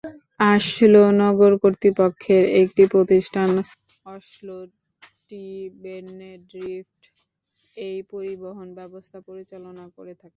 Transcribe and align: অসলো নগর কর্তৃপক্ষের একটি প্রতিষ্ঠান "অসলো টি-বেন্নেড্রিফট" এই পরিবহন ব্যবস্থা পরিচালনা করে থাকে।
অসলো 0.49 1.01
নগর 1.21 1.51
কর্তৃপক্ষের 1.63 2.43
একটি 2.61 2.83
প্রতিষ্ঠান 2.93 3.49
"অসলো 4.07 4.57
টি-বেন্নেড্রিফট" 5.29 7.01
এই 7.77 7.97
পরিবহন 8.11 8.67
ব্যবস্থা 8.79 9.17
পরিচালনা 9.29 9.85
করে 9.97 10.13
থাকে। 10.13 10.29